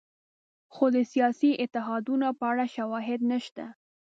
خو 0.73 0.85
د 0.95 0.97
سیاسي 1.11 1.51
اتحادونو 1.63 2.27
په 2.39 2.45
اړه 2.51 2.65
شواهد 2.75 3.21
نشته. 3.31 3.65